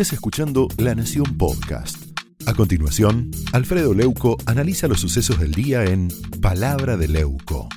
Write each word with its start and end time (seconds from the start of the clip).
estés 0.00 0.12
escuchando 0.12 0.68
La 0.76 0.94
Nación 0.94 1.36
Podcast. 1.36 1.96
A 2.46 2.54
continuación, 2.54 3.32
Alfredo 3.52 3.94
Leuco 3.94 4.36
analiza 4.46 4.86
los 4.86 5.00
sucesos 5.00 5.40
del 5.40 5.50
día 5.50 5.82
en 5.86 6.06
Palabra 6.40 6.96
de 6.96 7.08
Leuco. 7.08 7.68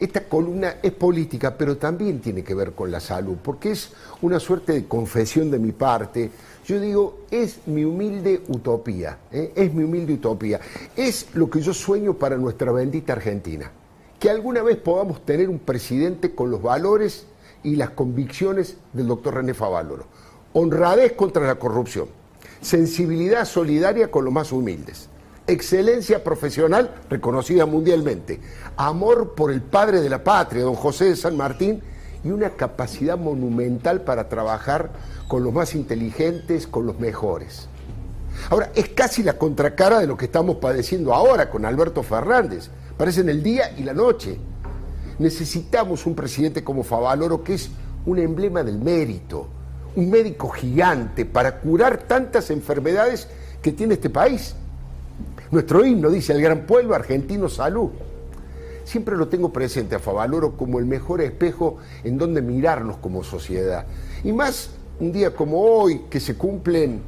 Esta 0.00 0.24
columna 0.28 0.78
es 0.82 0.90
política, 0.90 1.56
pero 1.56 1.76
también 1.76 2.18
tiene 2.18 2.42
que 2.42 2.56
ver 2.56 2.72
con 2.72 2.90
la 2.90 2.98
salud, 2.98 3.36
porque 3.40 3.70
es 3.70 3.92
una 4.20 4.40
suerte 4.40 4.72
de 4.72 4.88
confesión 4.88 5.48
de 5.52 5.60
mi 5.60 5.70
parte. 5.70 6.32
Yo 6.66 6.80
digo, 6.80 7.26
es 7.30 7.60
mi 7.66 7.84
humilde 7.84 8.42
utopía, 8.48 9.16
¿eh? 9.30 9.52
es 9.54 9.72
mi 9.72 9.84
humilde 9.84 10.14
utopía, 10.14 10.58
es 10.96 11.28
lo 11.34 11.48
que 11.48 11.60
yo 11.60 11.72
sueño 11.72 12.14
para 12.14 12.36
nuestra 12.36 12.72
bendita 12.72 13.12
Argentina. 13.12 13.70
Que 14.18 14.28
alguna 14.28 14.64
vez 14.64 14.76
podamos 14.76 15.24
tener 15.24 15.48
un 15.48 15.60
presidente 15.60 16.34
con 16.34 16.50
los 16.50 16.60
valores 16.60 17.26
y 17.62 17.76
las 17.76 17.90
convicciones 17.90 18.76
del 18.92 19.06
doctor 19.06 19.34
René 19.34 19.54
Favaloro. 19.54 20.06
Honradez 20.52 21.12
contra 21.12 21.46
la 21.46 21.56
corrupción, 21.56 22.08
sensibilidad 22.60 23.44
solidaria 23.44 24.10
con 24.10 24.24
los 24.24 24.34
más 24.34 24.52
humildes, 24.52 25.08
excelencia 25.46 26.24
profesional 26.24 26.94
reconocida 27.08 27.66
mundialmente, 27.66 28.40
amor 28.76 29.34
por 29.34 29.50
el 29.52 29.62
padre 29.62 30.00
de 30.00 30.08
la 30.08 30.24
patria, 30.24 30.62
don 30.62 30.74
José 30.74 31.06
de 31.06 31.16
San 31.16 31.36
Martín, 31.36 31.82
y 32.22 32.30
una 32.30 32.50
capacidad 32.50 33.16
monumental 33.16 34.02
para 34.02 34.28
trabajar 34.28 34.90
con 35.28 35.42
los 35.42 35.52
más 35.52 35.74
inteligentes, 35.74 36.66
con 36.66 36.86
los 36.86 36.98
mejores. 36.98 37.68
Ahora, 38.48 38.70
es 38.74 38.88
casi 38.90 39.22
la 39.22 39.34
contracara 39.34 40.00
de 40.00 40.06
lo 40.06 40.16
que 40.16 40.26
estamos 40.26 40.56
padeciendo 40.56 41.14
ahora 41.14 41.50
con 41.50 41.64
Alberto 41.64 42.02
Fernández. 42.02 42.70
Parecen 42.96 43.28
el 43.28 43.42
día 43.42 43.72
y 43.76 43.82
la 43.82 43.92
noche. 43.92 44.38
Necesitamos 45.20 46.06
un 46.06 46.14
presidente 46.14 46.64
como 46.64 46.82
Favaloro, 46.82 47.44
que 47.44 47.52
es 47.52 47.68
un 48.06 48.18
emblema 48.18 48.62
del 48.62 48.78
mérito, 48.78 49.48
un 49.94 50.08
médico 50.08 50.48
gigante 50.48 51.26
para 51.26 51.60
curar 51.60 52.04
tantas 52.04 52.50
enfermedades 52.50 53.28
que 53.60 53.72
tiene 53.72 53.94
este 53.94 54.08
país. 54.08 54.54
Nuestro 55.50 55.84
himno 55.84 56.08
dice 56.08 56.32
el 56.32 56.40
gran 56.40 56.64
pueblo 56.64 56.94
argentino 56.94 57.50
salud. 57.50 57.90
Siempre 58.84 59.14
lo 59.14 59.28
tengo 59.28 59.52
presente 59.52 59.94
a 59.94 59.98
Favaloro 59.98 60.56
como 60.56 60.78
el 60.78 60.86
mejor 60.86 61.20
espejo 61.20 61.76
en 62.02 62.16
donde 62.16 62.40
mirarnos 62.40 62.96
como 62.96 63.22
sociedad. 63.22 63.84
Y 64.24 64.32
más 64.32 64.70
un 65.00 65.12
día 65.12 65.34
como 65.34 65.60
hoy, 65.60 66.06
que 66.08 66.18
se 66.18 66.34
cumplen 66.34 67.02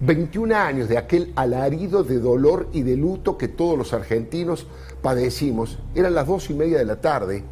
21 0.00 0.54
años 0.54 0.88
de 0.88 0.98
aquel 0.98 1.32
alarido 1.36 2.04
de 2.04 2.18
dolor 2.18 2.68
y 2.72 2.82
de 2.82 2.96
luto 2.96 3.38
que 3.38 3.48
todos 3.48 3.78
los 3.78 3.92
argentinos 3.94 4.66
padecimos. 5.00 5.78
Eran 5.94 6.14
las 6.14 6.26
dos 6.26 6.50
y 6.50 6.54
media 6.54 6.78
de 6.78 6.84
la 6.84 7.00
tarde 7.00 7.44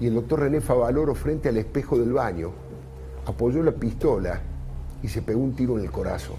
y 0.00 0.06
el 0.06 0.14
doctor 0.14 0.40
René 0.40 0.60
Favaloro 0.60 1.14
frente 1.14 1.48
al 1.48 1.56
espejo 1.56 1.98
del 1.98 2.12
baño 2.12 2.52
apoyó 3.26 3.62
la 3.62 3.72
pistola 3.72 4.40
y 5.02 5.08
se 5.08 5.22
pegó 5.22 5.40
un 5.40 5.54
tiro 5.54 5.78
en 5.78 5.84
el 5.84 5.90
corazón. 5.90 6.36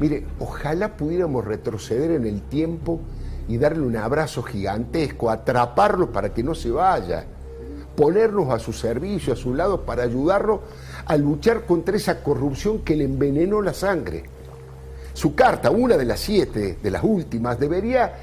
Mire, 0.00 0.24
ojalá 0.38 0.96
pudiéramos 0.96 1.44
retroceder 1.44 2.12
en 2.12 2.26
el 2.26 2.42
tiempo 2.42 3.00
y 3.48 3.58
darle 3.58 3.82
un 3.82 3.96
abrazo 3.96 4.42
gigantesco, 4.42 5.30
atraparlo 5.30 6.10
para 6.10 6.32
que 6.32 6.42
no 6.42 6.54
se 6.54 6.70
vaya, 6.70 7.24
ponernos 7.96 8.50
a 8.50 8.58
su 8.58 8.72
servicio, 8.72 9.32
a 9.32 9.36
su 9.36 9.54
lado, 9.54 9.82
para 9.82 10.04
ayudarlo 10.04 10.62
a 11.04 11.16
luchar 11.16 11.66
contra 11.66 11.96
esa 11.96 12.22
corrupción 12.22 12.80
que 12.80 12.96
le 12.96 13.04
envenenó 13.04 13.60
la 13.60 13.74
sangre. 13.74 14.24
Su 15.12 15.34
carta, 15.34 15.70
una 15.70 15.96
de 15.96 16.04
las 16.04 16.20
siete, 16.20 16.78
de 16.82 16.90
las 16.90 17.04
últimas, 17.04 17.58
debería 17.58 18.14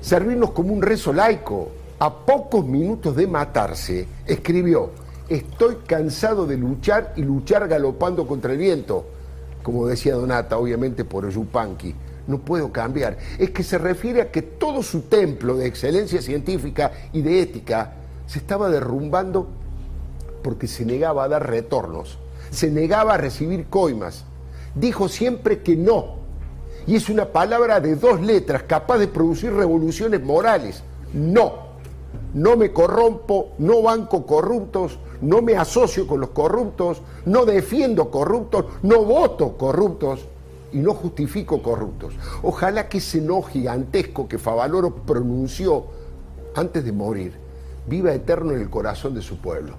servirnos 0.00 0.50
como 0.50 0.72
un 0.72 0.82
rezo 0.82 1.12
laico. 1.12 1.68
A 1.98 2.12
pocos 2.26 2.66
minutos 2.66 3.14
de 3.14 3.26
matarse, 3.26 4.08
escribió, 4.26 4.90
estoy 5.28 5.76
cansado 5.86 6.46
de 6.46 6.56
luchar 6.56 7.12
y 7.16 7.22
luchar 7.22 7.68
galopando 7.68 8.26
contra 8.26 8.52
el 8.52 8.58
viento. 8.58 9.06
Como 9.62 9.86
decía 9.86 10.14
Donata, 10.14 10.58
obviamente 10.58 11.04
por 11.04 11.28
Yupanqui, 11.28 11.94
no 12.26 12.38
puedo 12.38 12.72
cambiar. 12.72 13.18
Es 13.38 13.50
que 13.50 13.62
se 13.62 13.78
refiere 13.78 14.22
a 14.22 14.30
que 14.30 14.42
todo 14.42 14.82
su 14.82 15.02
templo 15.02 15.56
de 15.56 15.66
excelencia 15.66 16.20
científica 16.20 16.90
y 17.12 17.22
de 17.22 17.40
ética 17.40 17.92
se 18.26 18.38
estaba 18.38 18.68
derrumbando 18.68 19.48
porque 20.42 20.66
se 20.66 20.84
negaba 20.84 21.24
a 21.24 21.28
dar 21.28 21.48
retornos, 21.48 22.18
se 22.50 22.70
negaba 22.70 23.14
a 23.14 23.18
recibir 23.18 23.66
coimas. 23.66 24.24
Dijo 24.74 25.08
siempre 25.08 25.60
que 25.62 25.76
no. 25.76 26.16
Y 26.86 26.96
es 26.96 27.08
una 27.08 27.26
palabra 27.26 27.80
de 27.80 27.96
dos 27.96 28.20
letras 28.20 28.64
capaz 28.64 28.98
de 28.98 29.08
producir 29.08 29.54
revoluciones 29.54 30.22
morales. 30.22 30.82
No. 31.14 31.63
No 32.34 32.56
me 32.56 32.72
corrompo, 32.72 33.50
no 33.58 33.82
banco 33.82 34.26
corruptos, 34.26 34.98
no 35.20 35.40
me 35.40 35.56
asocio 35.56 36.06
con 36.06 36.20
los 36.20 36.30
corruptos, 36.30 37.00
no 37.24 37.44
defiendo 37.44 38.10
corruptos, 38.10 38.66
no 38.82 39.04
voto 39.04 39.56
corruptos 39.56 40.26
y 40.72 40.78
no 40.78 40.94
justifico 40.94 41.62
corruptos. 41.62 42.14
Ojalá 42.42 42.88
que 42.88 42.98
ese 42.98 43.20
no 43.20 43.40
gigantesco 43.42 44.28
que 44.28 44.38
Favaloro 44.38 44.94
pronunció 44.94 45.86
antes 46.56 46.84
de 46.84 46.92
morir 46.92 47.44
viva 47.86 48.12
eterno 48.12 48.52
en 48.52 48.60
el 48.60 48.70
corazón 48.70 49.14
de 49.14 49.22
su 49.22 49.38
pueblo. 49.38 49.74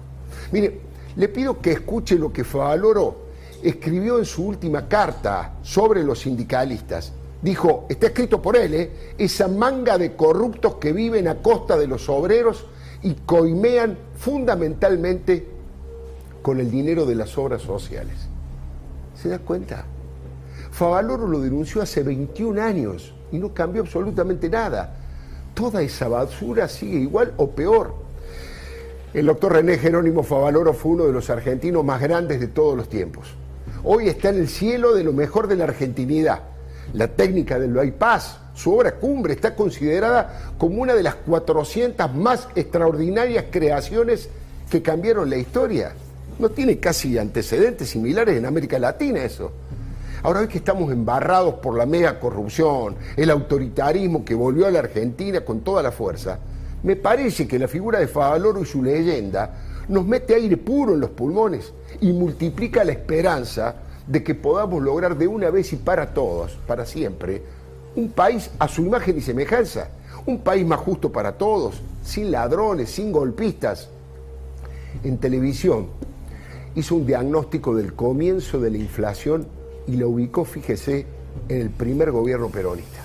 Mire, 0.52 0.80
le 1.16 1.28
pido 1.28 1.60
que 1.60 1.72
escuche 1.72 2.16
lo 2.16 2.32
que 2.32 2.44
Favaloro 2.44 3.26
escribió 3.62 4.18
en 4.18 4.24
su 4.24 4.44
última 4.44 4.88
carta 4.88 5.54
sobre 5.62 6.02
los 6.02 6.20
sindicalistas. 6.20 7.12
Dijo, 7.42 7.86
está 7.88 8.08
escrito 8.08 8.40
por 8.40 8.56
él, 8.56 8.74
¿eh? 8.74 8.90
esa 9.18 9.46
manga 9.46 9.98
de 9.98 10.16
corruptos 10.16 10.76
que 10.76 10.92
viven 10.92 11.28
a 11.28 11.36
costa 11.36 11.76
de 11.76 11.86
los 11.86 12.08
obreros 12.08 12.66
y 13.02 13.14
coimean 13.14 13.98
fundamentalmente 14.16 15.46
con 16.42 16.60
el 16.60 16.70
dinero 16.70 17.04
de 17.04 17.14
las 17.14 17.36
obras 17.36 17.62
sociales. 17.62 18.14
¿Se 19.20 19.28
da 19.28 19.38
cuenta? 19.38 19.84
Favaloro 20.70 21.26
lo 21.26 21.40
denunció 21.40 21.82
hace 21.82 22.02
21 22.02 22.60
años 22.60 23.14
y 23.32 23.38
no 23.38 23.52
cambió 23.52 23.82
absolutamente 23.82 24.48
nada. 24.48 24.94
Toda 25.54 25.82
esa 25.82 26.08
basura 26.08 26.68
sigue 26.68 26.98
igual 26.98 27.32
o 27.36 27.50
peor. 27.50 27.94
El 29.14 29.26
doctor 29.26 29.52
René 29.52 29.78
Jerónimo 29.78 30.22
Favaloro 30.22 30.74
fue 30.74 30.92
uno 30.92 31.04
de 31.06 31.12
los 31.12 31.30
argentinos 31.30 31.84
más 31.84 32.00
grandes 32.00 32.40
de 32.40 32.48
todos 32.48 32.76
los 32.76 32.88
tiempos. 32.88 33.28
Hoy 33.84 34.08
está 34.08 34.28
en 34.28 34.36
el 34.36 34.48
cielo 34.48 34.94
de 34.94 35.04
lo 35.04 35.12
mejor 35.12 35.48
de 35.48 35.56
la 35.56 35.64
argentinidad. 35.64 36.40
La 36.94 37.08
técnica 37.08 37.58
del 37.58 37.72
bypass, 37.72 38.38
su 38.54 38.74
obra 38.74 38.92
cumbre, 38.92 39.34
está 39.34 39.54
considerada 39.54 40.54
como 40.58 40.80
una 40.80 40.94
de 40.94 41.02
las 41.02 41.16
400 41.16 42.14
más 42.14 42.48
extraordinarias 42.54 43.46
creaciones 43.50 44.28
que 44.70 44.82
cambiaron 44.82 45.28
la 45.28 45.36
historia. 45.36 45.92
No 46.38 46.50
tiene 46.50 46.78
casi 46.78 47.18
antecedentes 47.18 47.90
similares 47.90 48.36
en 48.36 48.46
América 48.46 48.78
Latina 48.78 49.22
eso. 49.22 49.52
Ahora 50.22 50.40
hoy 50.40 50.48
que 50.48 50.58
estamos 50.58 50.90
embarrados 50.90 51.54
por 51.54 51.76
la 51.76 51.86
mega 51.86 52.18
corrupción, 52.18 52.96
el 53.16 53.30
autoritarismo 53.30 54.24
que 54.24 54.34
volvió 54.34 54.66
a 54.66 54.70
la 54.70 54.80
Argentina 54.80 55.42
con 55.42 55.60
toda 55.60 55.82
la 55.82 55.92
fuerza, 55.92 56.38
me 56.82 56.96
parece 56.96 57.46
que 57.46 57.58
la 57.58 57.68
figura 57.68 57.98
de 57.98 58.08
Favaloro 58.08 58.60
y 58.60 58.66
su 58.66 58.82
leyenda 58.82 59.50
nos 59.88 60.04
mete 60.04 60.34
aire 60.34 60.56
puro 60.56 60.94
en 60.94 61.00
los 61.00 61.10
pulmones 61.10 61.72
y 62.00 62.12
multiplica 62.12 62.84
la 62.84 62.92
esperanza 62.92 63.74
de 64.06 64.22
que 64.22 64.34
podamos 64.34 64.82
lograr 64.82 65.16
de 65.16 65.26
una 65.26 65.50
vez 65.50 65.72
y 65.72 65.76
para 65.76 66.14
todos, 66.14 66.52
para 66.66 66.86
siempre, 66.86 67.42
un 67.96 68.10
país 68.10 68.50
a 68.58 68.68
su 68.68 68.82
imagen 68.82 69.18
y 69.18 69.20
semejanza, 69.20 69.88
un 70.26 70.40
país 70.40 70.66
más 70.66 70.80
justo 70.80 71.10
para 71.10 71.32
todos, 71.32 71.80
sin 72.02 72.30
ladrones, 72.30 72.90
sin 72.90 73.10
golpistas. 73.10 73.88
En 75.02 75.18
televisión 75.18 75.88
hizo 76.74 76.94
un 76.94 77.06
diagnóstico 77.06 77.74
del 77.74 77.94
comienzo 77.94 78.60
de 78.60 78.70
la 78.70 78.78
inflación 78.78 79.46
y 79.86 79.96
lo 79.96 80.10
ubicó, 80.10 80.44
fíjese, 80.44 81.06
en 81.48 81.60
el 81.60 81.70
primer 81.70 82.10
gobierno 82.12 82.48
peronista. 82.48 83.00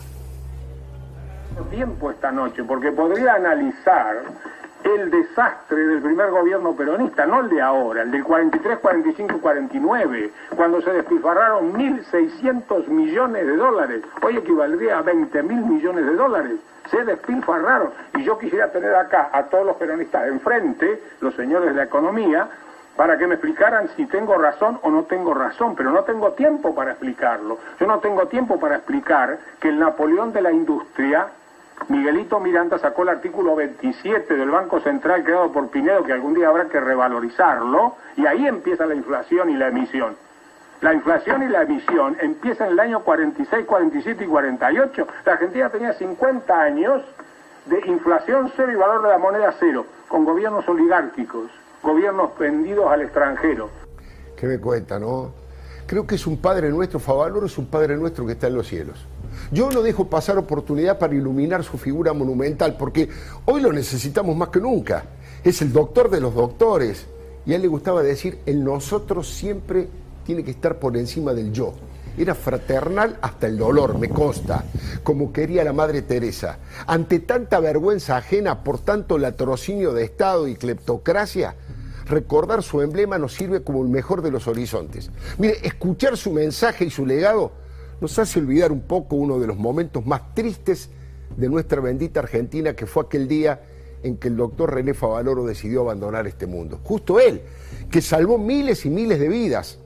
Tiempo 1.70 2.12
esta 2.12 2.32
noche, 2.32 2.64
porque 2.64 2.92
podría 2.92 3.36
analizar 3.36 4.24
el 4.96 5.12
desastre 5.12 5.86
del 5.86 6.02
primer 6.02 6.30
gobierno 6.30 6.76
peronista, 6.76 7.26
no 7.26 7.42
el 7.42 7.50
de 7.50 7.62
ahora, 7.62 8.02
el 8.04 8.12
del 8.12 8.24
43, 8.24 8.80
45, 8.80 9.40
49, 9.40 10.32
cuando 10.56 10.82
se 10.82 10.92
despilfarraron 10.92 11.74
1.600 11.74 12.88
millones 12.88 13.46
de 13.46 13.56
dólares, 13.56 14.04
hoy 14.22 14.38
equivaldría 14.38 15.00
a 15.00 15.02
20 15.02 15.44
mil 15.44 15.66
millones 15.66 16.06
de 16.06 16.16
dólares. 16.16 16.60
Se 16.90 17.06
despilfarraron. 17.06 17.92
Y 18.18 18.24
yo 18.24 18.38
quisiera 18.38 18.72
tener 18.72 18.94
acá 18.96 19.30
a 19.32 19.44
todos 19.44 19.66
los 19.66 19.78
peronistas 19.78 20.28
enfrente, 20.28 21.02
los 21.22 21.34
señores 21.36 21.70
de 21.70 21.76
la 21.76 21.84
economía, 21.84 22.50
para 22.96 23.18
que 23.18 23.28
me 23.28 23.36
explicaran 23.36 23.88
si 23.96 24.06
tengo 24.06 24.36
razón 24.38 24.80
o 24.84 24.90
no 24.90 25.04
tengo 25.04 25.34
razón, 25.34 25.76
pero 25.76 25.92
no 25.92 26.04
tengo 26.04 26.34
tiempo 26.34 26.76
para 26.76 26.92
explicarlo. 26.92 27.58
Yo 27.80 27.88
no 27.88 28.00
tengo 28.00 28.28
tiempo 28.28 28.60
para 28.60 28.76
explicar 28.76 29.40
que 29.60 29.70
el 29.70 29.80
Napoleón 29.80 30.34
de 30.34 30.42
la 30.42 30.52
industria 30.52 31.28
Miguelito 31.90 32.40
Miranda 32.40 32.78
sacó 32.78 33.04
el 33.04 33.10
artículo 33.10 33.56
27 33.56 34.36
del 34.36 34.50
Banco 34.50 34.80
Central 34.80 35.24
creado 35.24 35.52
por 35.52 35.70
Pinedo, 35.70 36.04
que 36.04 36.14
algún 36.14 36.34
día 36.34 36.48
habrá 36.48 36.66
que 36.66 36.80
revalorizarlo, 36.80 37.96
y 38.16 38.26
ahí 38.26 38.48
empieza 38.48 38.86
la 38.86 38.96
inflación 38.96 39.50
y 39.50 39.56
la 39.56 39.70
emisión. 39.70 40.16
La 40.82 40.94
inflación 40.94 41.44
y 41.44 41.48
la 41.48 41.64
emisión 41.64 42.18
empiezan 42.20 42.68
en 42.68 42.74
el 42.74 42.80
año 42.80 43.04
46, 43.04 43.66
47 43.66 44.24
y 44.24 44.28
48. 44.28 45.08
La 45.26 45.34
Argentina 45.34 45.70
tenía 45.70 45.94
50 45.94 46.60
años 46.60 47.04
de 47.66 47.80
inflación 47.88 48.52
cero 48.56 48.72
y 48.72 48.76
valor 48.76 49.04
de 49.04 49.10
la 49.10 49.18
moneda 49.18 49.54
cero, 49.60 49.86
con 50.08 50.26
gobiernos 50.26 50.68
oligárquicos. 50.68 51.52
gobiernos 51.84 52.32
pendidos 52.32 52.92
al 52.92 53.02
extranjero. 53.02 53.70
¿Qué 54.36 54.46
me 54.46 54.60
cuenta, 54.60 55.00
no? 55.00 55.32
Creo 55.88 56.06
que 56.06 56.16
es 56.16 56.28
un 56.28 56.38
Padre 56.38 56.70
nuestro, 56.70 57.00
Favaloro 57.00 57.48
es 57.48 57.58
un 57.58 57.68
Padre 57.68 57.98
nuestro 57.98 58.26
que 58.26 58.34
está 58.34 58.48
en 58.48 58.56
los 58.56 58.68
cielos. 58.68 59.08
Yo 59.52 59.70
no 59.72 59.82
dejo 59.82 60.08
pasar 60.08 60.38
oportunidad 60.38 61.00
para 61.00 61.16
iluminar 61.16 61.64
su 61.64 61.78
figura 61.78 62.14
monumental, 62.14 62.78
porque 62.78 63.10
hoy 63.46 63.62
lo 63.62 63.74
necesitamos 63.74 64.36
más 64.36 64.50
que 64.50 64.60
nunca. 64.60 65.06
Es 65.44 65.62
el 65.62 65.74
doctor 65.74 66.10
de 66.10 66.22
los 66.22 66.34
doctores. 66.34 67.06
Y 67.46 67.54
a 67.54 67.56
él 67.56 67.64
le 67.64 67.68
gustaba 67.68 68.04
decir, 68.04 68.40
el 68.46 68.64
nosotros 68.64 69.28
siempre 69.28 69.88
tiene 70.26 70.44
que 70.44 70.52
estar 70.52 70.80
por 70.80 70.96
encima 70.96 71.34
del 71.34 71.52
yo. 71.52 71.74
Era 72.18 72.36
fraternal 72.36 73.18
hasta 73.22 73.48
el 73.48 73.58
dolor, 73.58 73.98
me 73.98 74.10
consta, 74.10 74.66
como 75.02 75.32
quería 75.32 75.64
la 75.64 75.74
Madre 75.74 76.02
Teresa. 76.02 76.60
Ante 76.86 77.20
tanta 77.20 77.60
vergüenza 77.60 78.18
ajena 78.18 78.64
por 78.64 78.80
tanto 78.80 79.18
latrocinio 79.18 79.94
de 79.94 80.04
Estado 80.04 80.48
y 80.48 80.56
cleptocracia, 80.56 81.56
recordar 82.06 82.64
su 82.64 82.82
emblema 82.82 83.18
nos 83.18 83.34
sirve 83.34 83.64
como 83.64 83.82
el 83.82 83.90
mejor 83.90 84.22
de 84.22 84.32
los 84.32 84.48
horizontes. 84.48 85.10
Mire, 85.38 85.58
escuchar 85.64 86.18
su 86.18 86.32
mensaje 86.32 86.86
y 86.86 86.90
su 86.90 87.06
legado 87.06 87.54
nos 88.02 88.18
hace 88.18 88.40
olvidar 88.40 88.72
un 88.72 88.82
poco 88.82 89.16
uno 89.16 89.40
de 89.40 89.48
los 89.48 89.56
momentos 89.56 90.06
más 90.06 90.34
tristes 90.34 90.90
de 91.38 91.48
nuestra 91.48 91.80
bendita 91.80 92.20
Argentina, 92.20 92.76
que 92.76 92.88
fue 92.88 93.04
aquel 93.04 93.28
día 93.28 93.62
en 94.04 94.18
que 94.18 94.28
el 94.28 94.36
doctor 94.36 94.74
René 94.74 94.96
Favaloro 94.96 95.46
decidió 95.46 95.82
abandonar 95.82 96.26
este 96.26 96.48
mundo. 96.48 96.80
Justo 96.84 97.20
él, 97.20 97.44
que 97.92 98.02
salvó 98.02 98.40
miles 98.40 98.86
y 98.88 98.90
miles 98.90 99.20
de 99.20 99.30
vidas, 99.30 99.78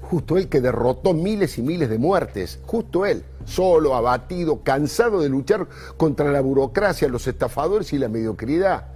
justo 0.00 0.38
él 0.38 0.48
que 0.48 0.62
derrotó 0.62 1.12
miles 1.12 1.58
y 1.58 1.62
miles 1.62 1.90
de 1.90 1.98
muertes, 1.98 2.58
justo 2.64 3.04
él, 3.04 3.22
solo, 3.44 3.94
abatido, 3.94 4.62
cansado 4.62 5.20
de 5.20 5.28
luchar 5.28 5.68
contra 5.98 6.32
la 6.32 6.40
burocracia, 6.40 7.08
los 7.08 7.26
estafadores 7.26 7.92
y 7.92 7.98
la 7.98 8.08
mediocridad. 8.08 8.88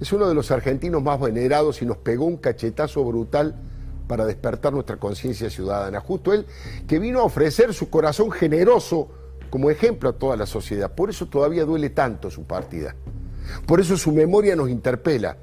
Es 0.00 0.12
uno 0.12 0.28
de 0.28 0.34
los 0.34 0.50
argentinos 0.50 1.02
más 1.02 1.20
venerados 1.20 1.82
y 1.82 1.86
nos 1.86 1.98
pegó 1.98 2.24
un 2.24 2.38
cachetazo 2.38 3.04
brutal 3.04 3.54
para 4.10 4.26
despertar 4.26 4.72
nuestra 4.72 4.96
conciencia 4.96 5.48
ciudadana. 5.50 6.00
Justo 6.00 6.32
él 6.32 6.44
que 6.88 6.98
vino 6.98 7.20
a 7.20 7.22
ofrecer 7.22 7.72
su 7.72 7.90
corazón 7.90 8.32
generoso 8.32 9.08
como 9.50 9.70
ejemplo 9.70 10.10
a 10.10 10.14
toda 10.14 10.36
la 10.36 10.46
sociedad. 10.46 10.92
Por 10.92 11.10
eso 11.10 11.26
todavía 11.26 11.64
duele 11.64 11.90
tanto 11.90 12.28
su 12.28 12.42
partida. 12.42 12.96
Por 13.66 13.78
eso 13.78 13.96
su 13.96 14.10
memoria 14.10 14.56
nos 14.56 14.68
interpela. 14.68 15.36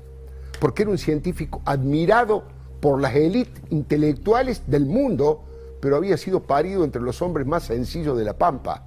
Porque 0.60 0.81
era 0.81 0.92
un 0.92 0.98
científico 0.98 1.62
admirado 1.64 2.44
por 2.81 3.00
las 3.00 3.16
élites 3.16 3.64
intelectuales 3.69 4.64
del 4.68 4.86
mundo, 4.86 5.46
pero 5.80 5.96
había 5.96 6.18
sido 6.18 6.44
parido 6.44 6.84
entre 6.84 7.02
los 7.02 7.22
hombres 7.22 7.48
más 7.48 7.64
sencillos 7.64 8.18
de 8.18 8.25
la 8.25 8.38
Pampa. 8.38 8.84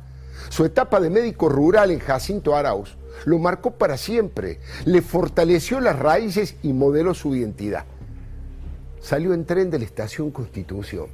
Su 0.51 0.67
etapa 0.67 1.01
de 1.01 1.09
médico 1.09 1.49
rural 1.49 1.91
en 1.91 2.01
Jacinto 2.01 2.55
Arauz 2.55 2.99
lo 3.25 3.39
marcó 3.39 3.71
para 3.71 3.97
siempre, 3.97 4.61
le 4.85 5.01
fortaleció 5.01 5.81
las 5.81 5.99
raíces 5.99 6.57
y 6.63 6.75
modeló 6.75 7.15
su 7.15 7.35
identidad 7.35 7.87
salió 9.01 9.35
en 9.35 9.45
tren 9.45 9.71
de 9.71 9.79
la 9.79 9.85
estación 9.85 10.31
Constitución. 10.31 11.09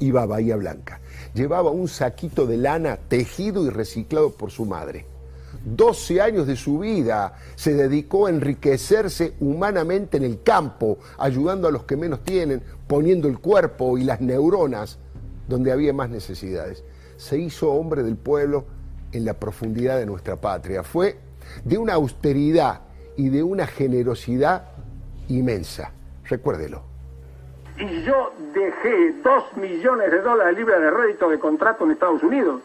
Iba 0.00 0.22
a 0.22 0.26
Bahía 0.26 0.56
Blanca. 0.56 1.00
Llevaba 1.34 1.70
un 1.70 1.88
saquito 1.88 2.46
de 2.46 2.56
lana 2.56 2.96
tejido 2.96 3.64
y 3.64 3.70
reciclado 3.70 4.32
por 4.32 4.50
su 4.50 4.64
madre. 4.64 5.06
12 5.64 6.20
años 6.20 6.46
de 6.46 6.56
su 6.56 6.78
vida 6.78 7.34
se 7.54 7.74
dedicó 7.74 8.26
a 8.26 8.30
enriquecerse 8.30 9.34
humanamente 9.40 10.16
en 10.16 10.24
el 10.24 10.42
campo, 10.42 10.98
ayudando 11.18 11.68
a 11.68 11.70
los 11.70 11.84
que 11.84 11.96
menos 11.96 12.24
tienen, 12.24 12.62
poniendo 12.86 13.28
el 13.28 13.38
cuerpo 13.38 13.98
y 13.98 14.04
las 14.04 14.20
neuronas 14.20 14.98
donde 15.48 15.72
había 15.72 15.92
más 15.92 16.08
necesidades. 16.08 16.82
Se 17.16 17.38
hizo 17.38 17.72
hombre 17.72 18.02
del 18.02 18.16
pueblo 18.16 18.64
en 19.12 19.24
la 19.24 19.34
profundidad 19.34 19.98
de 19.98 20.06
nuestra 20.06 20.40
patria. 20.40 20.82
Fue 20.82 21.18
de 21.64 21.76
una 21.76 21.94
austeridad 21.94 22.80
y 23.16 23.28
de 23.28 23.42
una 23.42 23.66
generosidad 23.66 24.68
inmensa. 25.28 25.92
Recuérdelo. 26.30 26.82
Y 27.76 28.02
yo 28.02 28.32
dejé 28.54 29.12
dos 29.22 29.56
millones 29.56 30.12
de 30.12 30.20
dólares 30.20 30.56
libres 30.56 30.80
de 30.80 30.90
rédito 30.90 31.28
de 31.28 31.38
contrato 31.40 31.84
en 31.84 31.90
Estados 31.90 32.22
Unidos 32.22 32.62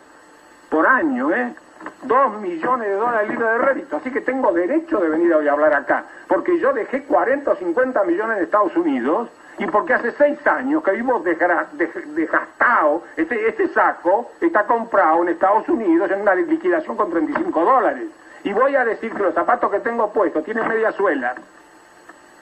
por 0.70 0.86
año, 0.86 1.34
¿eh? 1.34 1.56
Dos 2.04 2.40
millones 2.42 2.88
de 2.88 2.96
dólares 2.96 3.30
libres 3.30 3.50
de 3.50 3.58
rédito. 3.58 3.98
Así 3.98 4.12
que 4.12 4.22
tengo 4.22 4.52
derecho 4.52 5.00
de 5.00 5.10
venir 5.10 5.34
hoy 5.34 5.48
a 5.48 5.54
hablar 5.54 5.74
acá. 5.74 6.06
Porque 6.28 6.60
yo 6.60 6.74
dejé 6.74 7.04
40 7.04 7.52
o 7.52 7.56
50 7.56 8.04
millones 8.04 8.38
en 8.38 8.44
Estados 8.44 8.76
Unidos 8.76 9.30
y 9.58 9.66
porque 9.68 9.94
hace 9.94 10.12
seis 10.12 10.46
años 10.46 10.84
que 10.84 10.92
vivo 10.92 11.24
desgastado, 11.24 13.04
este, 13.16 13.48
este 13.48 13.68
saco 13.70 14.32
está 14.42 14.66
comprado 14.66 15.24
en 15.24 15.30
Estados 15.30 15.68
Unidos 15.70 16.12
en 16.12 16.22
una 16.22 16.36
liquidación 16.36 16.98
con 16.98 17.10
35 17.10 17.66
dólares. 17.66 18.10
Y 18.44 18.54
voy 18.54 18.76
a 18.76 18.86
decir 18.86 19.12
que 19.14 19.24
los 19.24 19.34
zapatos 19.34 19.72
que 19.72 19.80
tengo 19.80 20.12
puestos 20.12 20.44
tienen 20.44 20.68
media 20.68 20.92
suela 20.92 21.36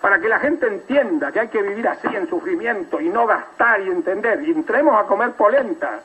para 0.03 0.19
que 0.19 0.27
la 0.27 0.37
gente 0.37 0.67
entienda 0.67 1.31
que 1.31 1.39
hay 1.39 1.47
que 1.47 1.61
vivir 1.61 1.87
así 1.87 2.13
en 2.13 2.27
sufrimiento 2.27 2.99
y 2.99 3.07
no 3.07 3.25
gastar 3.25 3.79
y 3.79 3.87
entender. 3.87 4.43
Y 4.43 4.51
entremos 4.51 5.01
a 5.01 5.07
comer 5.07 5.31
polenta 5.31 6.01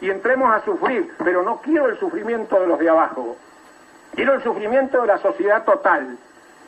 y 0.00 0.08
entremos 0.08 0.50
a 0.50 0.64
sufrir, 0.64 1.12
pero 1.22 1.42
no 1.42 1.60
quiero 1.60 1.90
el 1.90 1.98
sufrimiento 1.98 2.58
de 2.58 2.66
los 2.66 2.78
de 2.78 2.88
abajo. 2.88 3.36
Quiero 4.14 4.32
el 4.32 4.42
sufrimiento 4.42 5.02
de 5.02 5.08
la 5.08 5.18
sociedad 5.18 5.62
total. 5.62 6.16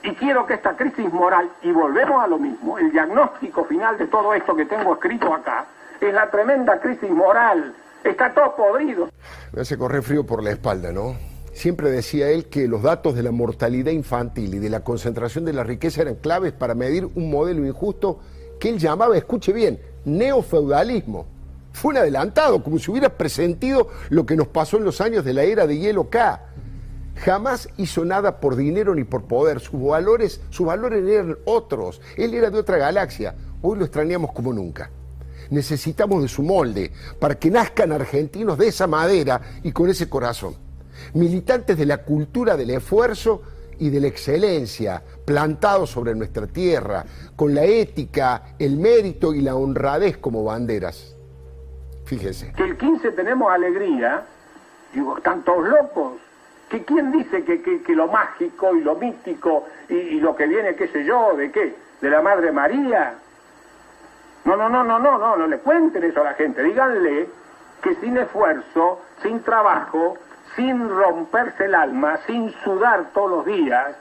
Y 0.02 0.14
quiero 0.16 0.44
que 0.44 0.52
esta 0.52 0.76
crisis 0.76 1.10
moral, 1.10 1.48
y 1.62 1.72
volvemos 1.72 2.22
a 2.22 2.26
lo 2.26 2.36
mismo, 2.36 2.76
el 2.76 2.92
diagnóstico 2.92 3.64
final 3.64 3.96
de 3.96 4.08
todo 4.08 4.34
esto 4.34 4.54
que 4.54 4.66
tengo 4.66 4.92
escrito 4.92 5.32
acá, 5.32 5.64
es 5.98 6.12
la 6.12 6.30
tremenda 6.30 6.78
crisis 6.78 7.08
moral. 7.08 7.74
Está 8.04 8.34
todo 8.34 8.54
podrido. 8.54 9.08
Me 9.54 9.62
hace 9.62 9.78
correr 9.78 10.02
frío 10.02 10.26
por 10.26 10.42
la 10.42 10.50
espalda, 10.50 10.92
¿no? 10.92 11.14
Siempre 11.56 11.90
decía 11.90 12.28
él 12.28 12.48
que 12.50 12.68
los 12.68 12.82
datos 12.82 13.14
de 13.14 13.22
la 13.22 13.30
mortalidad 13.30 13.90
infantil 13.90 14.56
y 14.56 14.58
de 14.58 14.68
la 14.68 14.84
concentración 14.84 15.46
de 15.46 15.54
la 15.54 15.64
riqueza 15.64 16.02
eran 16.02 16.16
claves 16.16 16.52
para 16.52 16.74
medir 16.74 17.08
un 17.14 17.30
modelo 17.30 17.64
injusto 17.64 18.18
que 18.60 18.68
él 18.68 18.78
llamaba, 18.78 19.16
escuche 19.16 19.54
bien, 19.54 19.80
neofeudalismo. 20.04 21.24
Fue 21.72 21.92
un 21.92 21.96
adelantado, 21.96 22.62
como 22.62 22.78
si 22.78 22.90
hubiera 22.90 23.08
presentido 23.08 23.88
lo 24.10 24.26
que 24.26 24.36
nos 24.36 24.48
pasó 24.48 24.76
en 24.76 24.84
los 24.84 25.00
años 25.00 25.24
de 25.24 25.32
la 25.32 25.44
era 25.44 25.66
de 25.66 25.78
hielo 25.78 26.10
K. 26.10 26.42
Jamás 27.24 27.70
hizo 27.78 28.04
nada 28.04 28.38
por 28.38 28.54
dinero 28.54 28.94
ni 28.94 29.04
por 29.04 29.22
poder. 29.22 29.60
Sus 29.60 29.82
valores, 29.82 30.42
sus 30.50 30.66
valores 30.66 31.08
eran 31.08 31.38
otros. 31.46 32.02
Él 32.18 32.34
era 32.34 32.50
de 32.50 32.58
otra 32.58 32.76
galaxia. 32.76 33.34
Hoy 33.62 33.78
lo 33.78 33.86
extrañamos 33.86 34.32
como 34.32 34.52
nunca. 34.52 34.90
Necesitamos 35.48 36.20
de 36.20 36.28
su 36.28 36.42
molde 36.42 36.92
para 37.18 37.36
que 37.36 37.50
nazcan 37.50 37.92
argentinos 37.92 38.58
de 38.58 38.68
esa 38.68 38.86
madera 38.86 39.40
y 39.62 39.72
con 39.72 39.88
ese 39.88 40.06
corazón 40.06 40.65
militantes 41.14 41.76
de 41.76 41.86
la 41.86 41.98
cultura 41.98 42.56
del 42.56 42.70
esfuerzo 42.70 43.42
y 43.78 43.90
de 43.90 44.00
la 44.00 44.06
excelencia, 44.06 45.02
plantados 45.24 45.90
sobre 45.90 46.14
nuestra 46.14 46.46
tierra, 46.46 47.04
con 47.34 47.54
la 47.54 47.64
ética, 47.64 48.54
el 48.58 48.76
mérito 48.76 49.34
y 49.34 49.42
la 49.42 49.54
honradez 49.54 50.16
como 50.16 50.44
banderas. 50.44 51.14
Fíjese. 52.04 52.52
Que 52.52 52.64
el 52.64 52.76
15 52.76 53.12
tenemos 53.12 53.52
alegría, 53.52 54.24
digo, 54.94 55.18
tantos 55.22 55.66
locos, 55.68 56.14
que 56.68 56.84
quién 56.84 57.12
dice 57.12 57.44
que, 57.44 57.94
lo 57.94 58.08
mágico 58.08 58.74
y 58.74 58.80
lo 58.80 58.96
místico 58.96 59.64
y, 59.88 59.94
y, 59.94 60.20
lo 60.20 60.34
que 60.34 60.46
viene, 60.46 60.74
qué 60.74 60.88
sé 60.88 61.04
yo, 61.04 61.36
de 61.36 61.50
qué, 61.52 61.76
de 62.00 62.10
la 62.10 62.22
Madre 62.22 62.50
María. 62.52 63.14
No, 64.44 64.56
no, 64.56 64.68
no, 64.68 64.82
no, 64.84 64.98
no, 64.98 65.18
no, 65.18 65.36
no 65.36 65.46
le 65.46 65.58
cuenten 65.58 66.04
eso 66.04 66.20
a 66.20 66.24
la 66.24 66.34
gente, 66.34 66.62
díganle 66.62 67.28
que 67.82 67.94
sin 67.96 68.16
esfuerzo, 68.16 69.00
sin 69.22 69.42
trabajo, 69.42 70.16
sin 70.56 70.88
romperse 70.88 71.66
el 71.66 71.74
alma, 71.74 72.18
sin 72.26 72.50
sudar 72.64 73.10
todos 73.12 73.30
los 73.30 73.46
días, 73.46 73.94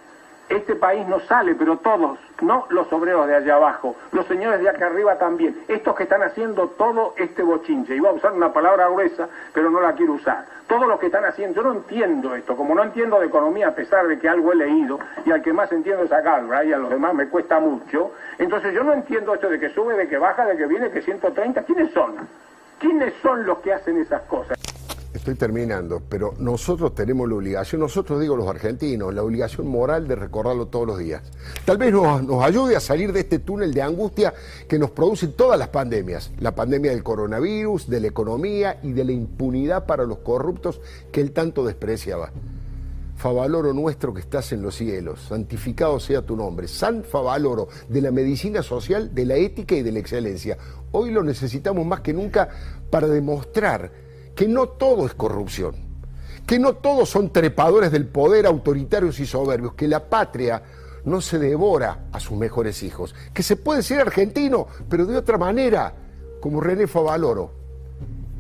este 0.48 0.76
país 0.76 1.08
no 1.08 1.20
sale, 1.22 1.56
pero 1.56 1.78
todos, 1.78 2.20
no 2.42 2.68
los 2.70 2.92
obreros 2.94 3.28
de 3.28 3.36
allá 3.36 3.56
abajo, 3.56 3.96
los 4.12 4.28
señores 4.28 4.62
de 4.62 4.70
acá 4.70 4.88
arriba 4.88 5.18
también, 5.18 5.64
estos 5.68 5.96
que 5.96 6.04
están 6.04 6.22
haciendo 6.22 6.68
todo 6.70 7.16
este 7.18 7.42
bochinche, 7.42 7.96
iba 7.96 8.10
a 8.10 8.14
usar 8.14 8.34
una 8.34 8.54
palabra 8.54 8.88
gruesa, 8.88 9.28
pero 9.54 9.72
no 9.72 9.82
la 9.82 9.94
quiero 9.94 10.14
usar, 10.14 10.46
todos 10.68 10.88
los 10.88 11.00
que 11.00 11.08
están 11.08 11.26
haciendo, 11.26 11.56
yo 11.56 11.68
no 11.68 11.74
entiendo 11.74 12.36
esto, 12.36 12.56
como 12.56 12.76
no 12.76 12.84
entiendo 12.84 13.20
de 13.20 13.26
economía 13.26 13.70
a 13.70 13.76
pesar 13.76 14.08
de 14.08 14.20
que 14.20 14.30
algo 14.30 14.52
he 14.54 14.56
leído, 14.56 15.00
y 15.26 15.32
al 15.32 15.42
que 15.42 15.52
más 15.52 15.72
entiendo 15.72 16.04
es 16.04 16.12
a 16.12 16.22
Galbra, 16.22 16.64
y 16.64 16.74
a 16.74 16.78
los 16.78 16.92
demás 16.92 17.16
me 17.16 17.28
cuesta 17.28 17.60
mucho, 17.60 18.12
entonces 18.38 18.72
yo 18.74 18.84
no 18.84 18.94
entiendo 18.94 19.34
esto 19.34 19.50
de 19.50 19.60
que 19.60 19.70
sube, 19.70 19.96
de 19.96 20.08
que 20.08 20.18
baja, 20.18 20.46
de 20.46 20.56
que 20.58 20.68
viene, 20.68 20.92
que 20.92 21.02
130, 21.02 21.64
¿quiénes 21.64 21.92
son? 21.92 22.16
¿Quiénes 22.78 23.14
son 23.24 23.46
los 23.46 23.60
que 23.60 23.74
hacen 23.74 23.98
esas 23.98 24.22
cosas? 24.24 24.65
Estoy 25.26 25.36
terminando, 25.36 26.04
pero 26.08 26.36
nosotros 26.38 26.94
tenemos 26.94 27.28
la 27.28 27.34
obligación, 27.34 27.82
nosotros 27.82 28.22
digo 28.22 28.36
los 28.36 28.48
argentinos, 28.48 29.12
la 29.12 29.24
obligación 29.24 29.66
moral 29.66 30.08
de 30.08 30.16
recordarlo 30.16 30.68
todos 30.68 30.86
los 30.86 31.00
días. 31.00 31.24
Tal 31.66 31.80
vez 31.80 31.92
nos, 31.92 32.22
nos, 32.24 32.44
ayude 32.44 32.76
a 32.76 32.80
salir 32.80 33.12
de 33.12 33.22
este 33.22 33.40
túnel 33.40 33.74
de 33.74 33.82
angustia 33.82 34.36
que 34.68 34.78
nos 34.78 34.92
producen 34.92 35.34
todas 35.34 35.58
las 35.58 35.70
pandemias, 35.70 36.32
la 36.40 36.54
pandemia 36.54 36.92
del 36.92 37.02
coronavirus, 37.02 37.90
de 37.90 38.02
la 38.02 38.08
economía 38.08 38.80
y 38.84 38.94
de 38.94 39.04
la 39.04 39.14
impunidad 39.14 39.88
para 39.88 40.04
los 40.04 40.20
corruptos 40.20 40.80
que 41.12 41.22
él 41.22 41.32
tanto 41.32 41.66
despreciaba. 41.66 42.32
Favaloro 43.16 43.74
nuestro 43.74 44.14
que 44.14 44.20
estás 44.20 44.52
en 44.52 44.62
los 44.62 44.76
cielos, 44.76 45.22
santificado 45.22 46.00
sea 46.00 46.22
tu 46.22 46.36
nombre. 46.36 46.68
San 46.68 47.04
Favaloro, 47.04 47.68
de 47.90 48.02
la 48.02 48.12
medicina 48.12 48.62
social, 48.62 49.16
de 49.16 49.26
la 49.26 49.38
ética 49.38 49.74
y 49.74 49.82
de 49.82 49.92
la 49.92 50.00
excelencia. 50.00 50.58
Hoy 50.92 51.10
lo 51.10 51.24
necesitamos 51.24 51.84
más 51.84 52.02
que 52.02 52.14
nunca 52.14 52.48
para 52.92 53.08
demostrar 53.08 54.05
que 54.36 54.48
no 54.48 54.68
todo 54.68 55.06
es 55.06 55.14
corrupción, 55.14 55.76
que 56.46 56.60
no 56.60 56.74
todos 56.74 57.10
son 57.10 57.32
trepadores 57.32 57.92
del 57.92 58.08
poder 58.08 58.46
autoritarios 58.46 59.20
y 59.20 59.26
soberbios, 59.26 59.74
que 59.74 59.88
la 59.88 60.10
patria 60.10 60.62
no 61.06 61.22
se 61.22 61.40
devora 61.40 62.06
a 62.12 62.20
sus 62.20 62.38
mejores 62.38 62.84
hijos, 62.84 63.16
que 63.34 63.44
se 63.44 63.56
puede 63.56 63.84
ser 63.84 64.02
argentino, 64.02 64.68
pero 64.90 65.06
de 65.06 65.18
otra 65.18 65.38
manera, 65.38 65.94
como 66.42 66.62
René 66.62 66.88
Favaloro, 66.88 67.52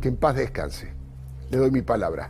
que 0.02 0.10
en 0.10 0.18
paz 0.18 0.36
descanse. 0.36 0.94
Le 1.50 1.58
doy 1.58 1.72
mi 1.72 1.82
palabra. 1.82 2.30